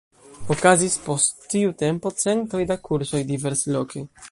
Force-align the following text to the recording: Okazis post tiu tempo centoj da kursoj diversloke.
Okazis 0.53 0.95
post 1.07 1.45
tiu 1.51 1.75
tempo 1.83 2.13
centoj 2.23 2.65
da 2.73 2.81
kursoj 2.89 3.25
diversloke. 3.33 4.07